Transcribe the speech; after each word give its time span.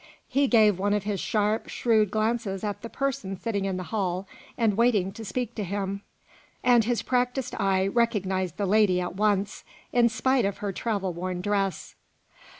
He 0.27 0.47
gave 0.47 0.79
one 0.79 0.95
of 0.95 1.03
his 1.03 1.19
sharp, 1.19 1.67
shrewd 1.69 2.09
glances 2.09 2.63
at 2.63 2.81
the 2.81 2.89
person 2.89 3.37
sitting 3.39 3.65
in 3.65 3.77
the 3.77 3.83
hall 3.93 4.27
and 4.57 4.75
waiting 4.75 5.11
to 5.11 5.23
speak 5.23 5.53
to 5.53 5.63
him, 5.63 6.01
and 6.63 6.85
his 6.85 7.03
practised 7.03 7.53
eye 7.59 7.85
recognised 7.85 8.57
the 8.57 8.65
lady 8.65 8.99
at 8.99 9.15
once, 9.15 9.63
in 9.93 10.09
spite 10.09 10.43
of 10.43 10.57
her 10.57 10.71
travel 10.71 11.13
worn 11.13 11.39
dress. 11.39 11.93